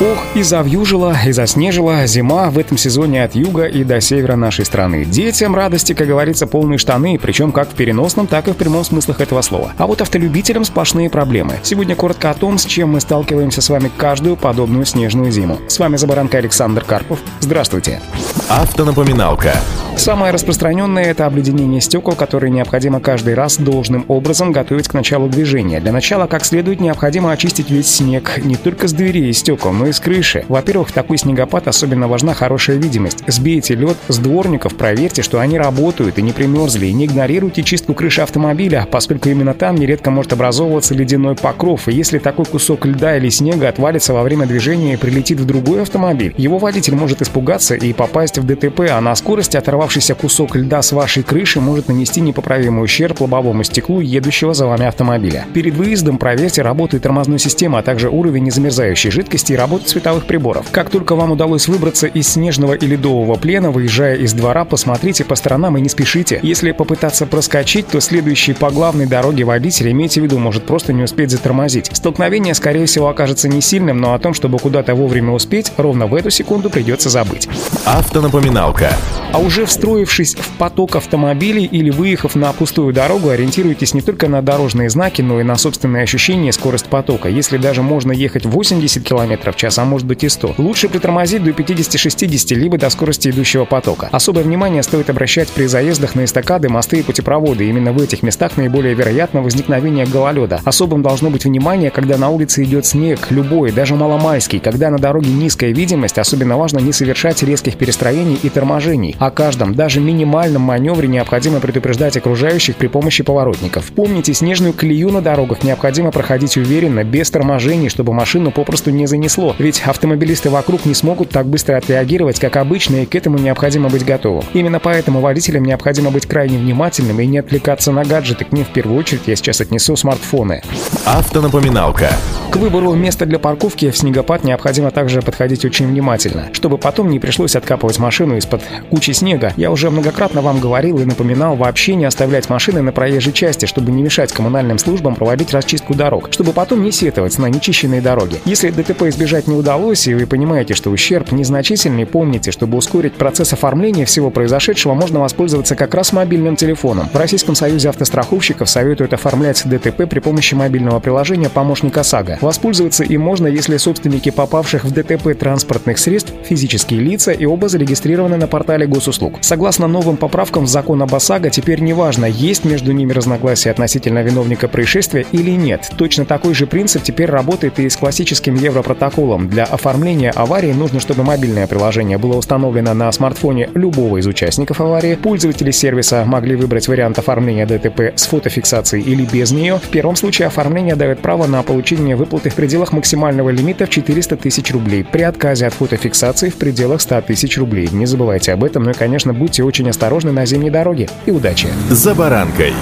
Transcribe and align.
Ох, 0.00 0.18
и 0.34 0.42
завьюжила, 0.42 1.16
и 1.24 1.30
заснежила 1.30 2.04
зима 2.06 2.50
в 2.50 2.58
этом 2.58 2.76
сезоне 2.76 3.22
от 3.22 3.36
юга 3.36 3.66
и 3.66 3.84
до 3.84 4.00
севера 4.00 4.34
нашей 4.34 4.64
страны. 4.64 5.04
Детям 5.04 5.54
радости, 5.54 5.92
как 5.92 6.08
говорится, 6.08 6.48
полные 6.48 6.78
штаны, 6.78 7.16
причем 7.20 7.52
как 7.52 7.68
в 7.70 7.74
переносном, 7.74 8.26
так 8.26 8.48
и 8.48 8.52
в 8.52 8.56
прямом 8.56 8.84
смыслах 8.84 9.20
этого 9.20 9.40
слова. 9.42 9.72
А 9.78 9.86
вот 9.86 10.02
автолюбителям 10.02 10.64
сплошные 10.64 11.08
проблемы. 11.10 11.60
Сегодня 11.62 11.94
коротко 11.94 12.30
о 12.30 12.34
том, 12.34 12.58
с 12.58 12.64
чем 12.64 12.90
мы 12.90 13.00
сталкиваемся 13.00 13.60
с 13.60 13.68
вами 13.68 13.90
каждую 13.96 14.36
подобную 14.36 14.84
снежную 14.84 15.30
зиму. 15.30 15.60
С 15.68 15.78
вами 15.78 15.96
Забаранка 15.96 16.38
Александр 16.38 16.82
Карпов. 16.82 17.20
Здравствуйте. 17.40 18.00
Автонапоминалка. 18.48 19.54
Самое 19.96 20.32
распространенное– 20.32 21.04
это 21.04 21.24
обледенение 21.24 21.80
стекол, 21.80 22.14
которые 22.14 22.50
необходимо 22.50 23.00
каждый 23.00 23.34
раз 23.34 23.56
должным 23.56 24.04
образом 24.08 24.52
готовить 24.52 24.88
к 24.88 24.92
началу 24.92 25.28
движения. 25.28 25.80
Для 25.80 25.92
начала, 25.92 26.26
как 26.26 26.44
следует, 26.44 26.80
необходимо 26.80 27.30
очистить 27.32 27.70
весь 27.70 27.86
снег 27.86 28.38
не 28.44 28.56
только 28.56 28.88
с 28.88 28.92
дверей 28.92 29.30
и 29.30 29.32
стекол, 29.32 29.72
но 29.72 29.86
и 29.86 29.92
с 29.92 30.00
крыши. 30.00 30.44
Во-первых, 30.48 30.88
в 30.88 30.92
такой 30.92 31.16
снегопад 31.16 31.68
особенно 31.68 32.08
важна 32.08 32.34
хорошая 32.34 32.76
видимость. 32.76 33.24
Сбейте 33.26 33.76
лед 33.76 33.96
с 34.08 34.18
дворников, 34.18 34.74
проверьте, 34.74 35.22
что 35.22 35.40
они 35.40 35.58
работают 35.58 36.18
и 36.18 36.22
не 36.22 36.32
примерзли, 36.32 36.86
и 36.86 36.92
не 36.92 37.06
игнорируйте 37.06 37.62
чистку 37.62 37.94
крыши 37.94 38.20
автомобиля, 38.20 38.86
поскольку 38.90 39.28
именно 39.28 39.54
там 39.54 39.76
нередко 39.76 40.10
может 40.10 40.32
образовываться 40.32 40.94
ледяной 40.94 41.36
покров, 41.36 41.88
и 41.88 41.92
если 41.92 42.18
такой 42.18 42.44
кусок 42.44 42.84
льда 42.84 43.16
или 43.16 43.28
снега 43.30 43.68
отвалится 43.68 44.12
во 44.12 44.22
время 44.22 44.46
движения 44.46 44.94
и 44.94 44.98
прилетит 44.98 45.40
в 45.40 45.46
другой 45.46 45.82
автомобиль, 45.82 46.34
его 46.36 46.58
водитель 46.58 46.94
может 46.94 47.22
испугаться 47.22 47.74
и 47.74 47.92
попасть 47.92 48.38
в 48.38 48.44
ДТП, 48.44 48.90
а 48.90 49.00
на 49.00 49.14
скорости 49.14 49.56
оторвавшийся 49.84 50.14
кусок 50.14 50.56
льда 50.56 50.80
с 50.80 50.92
вашей 50.92 51.22
крыши 51.22 51.60
может 51.60 51.88
нанести 51.88 52.22
непоправимый 52.22 52.84
ущерб 52.84 53.20
лобовому 53.20 53.64
стеклу 53.64 54.00
едущего 54.00 54.54
за 54.54 54.66
вами 54.66 54.86
автомобиля. 54.86 55.44
Перед 55.52 55.74
выездом 55.74 56.16
проверьте 56.16 56.62
работу 56.62 56.98
тормозной 56.98 57.38
системы, 57.38 57.78
а 57.78 57.82
также 57.82 58.08
уровень 58.08 58.44
незамерзающей 58.44 59.10
жидкости 59.10 59.52
и 59.52 59.56
работу 59.56 59.86
световых 59.86 60.24
приборов. 60.24 60.68
Как 60.70 60.88
только 60.88 61.14
вам 61.14 61.32
удалось 61.32 61.68
выбраться 61.68 62.06
из 62.06 62.28
снежного 62.28 62.72
и 62.72 62.86
ледового 62.86 63.34
плена, 63.34 63.70
выезжая 63.70 64.16
из 64.16 64.32
двора, 64.32 64.64
посмотрите 64.64 65.22
по 65.22 65.34
сторонам 65.34 65.76
и 65.76 65.82
не 65.82 65.90
спешите. 65.90 66.40
Если 66.42 66.72
попытаться 66.72 67.26
проскочить, 67.26 67.88
то 67.88 68.00
следующий 68.00 68.54
по 68.54 68.70
главной 68.70 69.04
дороге 69.04 69.44
водитель, 69.44 69.90
имейте 69.90 70.22
в 70.22 70.24
виду, 70.24 70.38
может 70.38 70.64
просто 70.64 70.94
не 70.94 71.02
успеть 71.02 71.30
затормозить. 71.30 71.90
Столкновение, 71.92 72.54
скорее 72.54 72.86
всего, 72.86 73.08
окажется 73.08 73.50
не 73.50 73.60
сильным, 73.60 73.98
но 73.98 74.14
о 74.14 74.18
том, 74.18 74.32
чтобы 74.32 74.58
куда-то 74.58 74.94
вовремя 74.94 75.32
успеть, 75.32 75.72
ровно 75.76 76.06
в 76.06 76.14
эту 76.14 76.30
секунду 76.30 76.70
придется 76.70 77.10
забыть. 77.10 77.48
Автонапоминалка. 77.84 78.90
А 79.34 79.38
уже 79.38 79.66
встроившись 79.66 80.36
в 80.36 80.48
поток 80.58 80.94
автомобилей 80.94 81.64
или 81.64 81.90
выехав 81.90 82.36
на 82.36 82.52
пустую 82.52 82.92
дорогу, 82.92 83.30
ориентируйтесь 83.30 83.92
не 83.92 84.00
только 84.00 84.28
на 84.28 84.42
дорожные 84.42 84.88
знаки, 84.88 85.22
но 85.22 85.40
и 85.40 85.42
на 85.42 85.56
собственные 85.56 86.04
ощущения 86.04 86.52
скорость 86.52 86.86
потока. 86.86 87.28
Если 87.28 87.56
даже 87.56 87.82
можно 87.82 88.12
ехать 88.12 88.46
80 88.46 89.02
км 89.02 89.50
в 89.50 89.56
час, 89.56 89.76
а 89.80 89.84
может 89.84 90.06
быть 90.06 90.22
и 90.22 90.28
100, 90.28 90.54
лучше 90.58 90.88
притормозить 90.88 91.42
до 91.42 91.50
50-60, 91.50 92.54
либо 92.54 92.78
до 92.78 92.88
скорости 92.90 93.28
идущего 93.28 93.64
потока. 93.64 94.08
Особое 94.12 94.44
внимание 94.44 94.84
стоит 94.84 95.10
обращать 95.10 95.48
при 95.48 95.66
заездах 95.66 96.14
на 96.14 96.26
эстакады, 96.26 96.68
мосты 96.68 97.00
и 97.00 97.02
путепроводы. 97.02 97.68
Именно 97.68 97.92
в 97.92 98.00
этих 98.00 98.22
местах 98.22 98.56
наиболее 98.56 98.94
вероятно 98.94 99.42
возникновение 99.42 100.06
гололеда. 100.06 100.60
Особым 100.64 101.02
должно 101.02 101.30
быть 101.30 101.44
внимание, 101.44 101.90
когда 101.90 102.18
на 102.18 102.28
улице 102.28 102.62
идет 102.62 102.86
снег, 102.86 103.32
любой, 103.32 103.72
даже 103.72 103.96
маломайский, 103.96 104.60
когда 104.60 104.90
на 104.90 104.98
дороге 104.98 105.32
низкая 105.32 105.72
видимость, 105.72 106.18
особенно 106.18 106.56
важно 106.56 106.78
не 106.78 106.92
совершать 106.92 107.42
резких 107.42 107.76
перестроений 107.76 108.38
и 108.40 108.48
торможений. 108.48 109.16
О 109.24 109.30
каждом, 109.30 109.74
даже 109.74 110.00
минимальном 110.00 110.60
маневре 110.60 111.08
необходимо 111.08 111.58
предупреждать 111.58 112.14
окружающих 112.14 112.76
при 112.76 112.88
помощи 112.88 113.22
поворотников. 113.22 113.90
Помните, 113.92 114.34
снежную 114.34 114.74
колею 114.74 115.10
на 115.10 115.22
дорогах 115.22 115.62
необходимо 115.62 116.10
проходить 116.10 116.58
уверенно, 116.58 117.04
без 117.04 117.30
торможений, 117.30 117.88
чтобы 117.88 118.12
машину 118.12 118.50
попросту 118.50 118.90
не 118.90 119.06
занесло. 119.06 119.56
Ведь 119.58 119.80
автомобилисты 119.86 120.50
вокруг 120.50 120.84
не 120.84 120.92
смогут 120.92 121.30
так 121.30 121.46
быстро 121.46 121.78
отреагировать, 121.78 122.38
как 122.38 122.58
обычно, 122.58 122.96
и 122.96 123.06
к 123.06 123.14
этому 123.14 123.38
необходимо 123.38 123.88
быть 123.88 124.04
готовым. 124.04 124.44
Именно 124.52 124.78
поэтому 124.78 125.20
водителям 125.20 125.64
необходимо 125.64 126.10
быть 126.10 126.26
крайне 126.26 126.58
внимательным 126.58 127.18
и 127.18 127.24
не 127.24 127.38
отвлекаться 127.38 127.92
на 127.92 128.04
гаджеты. 128.04 128.44
К 128.44 128.52
ним 128.52 128.66
в 128.66 128.74
первую 128.74 128.98
очередь 128.98 129.22
я 129.24 129.36
сейчас 129.36 129.58
отнесу 129.62 129.96
смартфоны. 129.96 130.62
Автонапоминалка. 131.06 132.10
К 132.50 132.56
выбору 132.56 132.94
места 132.94 133.26
для 133.26 133.38
парковки 133.38 133.90
в 133.90 133.96
снегопад 133.96 134.44
необходимо 134.44 134.90
также 134.90 135.22
подходить 135.22 135.64
очень 135.64 135.86
внимательно, 135.88 136.50
чтобы 136.52 136.78
потом 136.78 137.10
не 137.10 137.18
пришлось 137.18 137.56
откапывать 137.56 137.98
машину 137.98 138.36
из-под 138.36 138.62
кучи 138.90 139.10
снега. 139.10 139.52
Я 139.56 139.70
уже 139.70 139.90
многократно 139.90 140.40
вам 140.40 140.60
говорил 140.60 141.00
и 141.00 141.04
напоминал 141.04 141.56
вообще 141.56 141.94
не 141.96 142.04
оставлять 142.04 142.48
машины 142.48 142.80
на 142.80 142.92
проезжей 142.92 143.32
части, 143.32 143.66
чтобы 143.66 143.90
не 143.90 144.02
мешать 144.02 144.32
коммунальным 144.32 144.78
службам 144.78 145.16
проводить 145.16 145.52
расчистку 145.52 145.94
дорог, 145.94 146.28
чтобы 146.30 146.52
потом 146.52 146.82
не 146.82 146.92
сетовать 146.92 147.36
на 147.38 147.46
нечищенные 147.46 148.00
дороги. 148.00 148.40
Если 148.44 148.70
ДТП 148.70 149.02
избежать 149.02 149.48
не 149.48 149.56
удалось, 149.56 150.06
и 150.06 150.14
вы 150.14 150.26
понимаете, 150.26 150.74
что 150.74 150.90
ущерб 150.90 151.32
незначительный, 151.32 152.06
помните, 152.06 152.52
чтобы 152.52 152.78
ускорить 152.78 153.14
процесс 153.14 153.52
оформления 153.52 154.04
всего 154.04 154.30
произошедшего, 154.30 154.94
можно 154.94 155.20
воспользоваться 155.20 155.74
как 155.76 155.94
раз 155.94 156.12
мобильным 156.12 156.56
телефоном. 156.56 157.08
В 157.12 157.16
Российском 157.16 157.54
союзе 157.54 157.88
автостраховщиков 157.88 158.68
советуют 158.68 159.12
оформлять 159.12 159.62
ДТП 159.64 160.08
при 160.08 160.20
помощи 160.20 160.54
мобильного 160.54 161.00
приложения 161.00 161.48
«Помощник 161.48 161.98
ОСАГО». 162.34 162.46
Воспользоваться 162.46 163.04
им 163.04 163.20
можно, 163.20 163.46
если 163.46 163.76
собственники 163.76 164.30
попавших 164.30 164.84
в 164.84 164.90
ДТП 164.92 165.38
транспортных 165.38 165.98
средств– 165.98 166.32
физические 166.44 167.00
лица 167.00 167.32
и 167.32 167.44
оба 167.46 167.68
зарегистрированы 167.68 168.36
на 168.36 168.46
портале 168.46 168.86
госуслуг. 168.86 169.38
Согласно 169.40 169.86
новым 169.86 170.16
поправкам 170.16 170.64
в 170.64 170.68
закон 170.68 171.02
об 171.02 171.14
ОСАГО, 171.14 171.50
теперь 171.50 171.80
неважно, 171.80 172.26
есть 172.26 172.64
между 172.64 172.92
ними 172.92 173.12
разногласия 173.12 173.70
относительно 173.70 174.22
виновника 174.22 174.68
происшествия 174.68 175.26
или 175.32 175.50
нет. 175.50 175.90
Точно 175.96 176.24
такой 176.24 176.54
же 176.54 176.66
принцип 176.66 177.02
теперь 177.02 177.30
работает 177.30 177.78
и 177.78 177.88
с 177.88 177.96
классическим 177.96 178.54
европротоколом. 178.54 179.48
Для 179.48 179.64
оформления 179.64 180.30
аварии 180.30 180.72
нужно, 180.72 181.00
чтобы 181.00 181.22
мобильное 181.24 181.66
приложение 181.66 182.18
было 182.18 182.36
установлено 182.36 182.94
на 182.94 183.10
смартфоне 183.12 183.70
любого 183.74 184.18
из 184.18 184.26
участников 184.26 184.80
аварии. 184.80 185.14
Пользователи 185.14 185.70
сервиса 185.70 186.24
могли 186.24 186.56
выбрать 186.56 186.88
вариант 186.88 187.18
оформления 187.18 187.66
ДТП 187.66 188.12
с 188.16 188.26
фотофиксацией 188.26 189.04
или 189.04 189.24
без 189.24 189.52
нее. 189.52 189.78
В 189.82 189.88
первом 189.88 190.16
случае 190.16 190.48
оформление 190.48 190.96
дает 190.96 191.20
право 191.20 191.46
на 191.46 191.62
получение 191.62 192.16
выплаты 192.24 192.48
в 192.48 192.54
пределах 192.54 192.92
максимального 192.92 193.50
лимита 193.50 193.84
в 193.84 193.90
400 193.90 194.36
тысяч 194.36 194.72
рублей. 194.72 195.04
При 195.04 195.22
отказе 195.22 195.66
от 195.66 195.74
фотофиксации 195.74 196.48
в 196.48 196.56
пределах 196.56 197.02
100 197.02 197.20
тысяч 197.22 197.58
рублей. 197.58 197.88
Не 197.92 198.06
забывайте 198.06 198.52
об 198.52 198.64
этом, 198.64 198.84
ну 198.84 198.90
и, 198.90 198.94
конечно, 198.94 199.34
будьте 199.34 199.62
очень 199.62 199.88
осторожны 199.90 200.32
на 200.32 200.46
зимней 200.46 200.70
дороге. 200.70 201.08
И 201.26 201.30
удачи! 201.30 201.68
За 201.90 202.14
баранкой. 202.14 202.72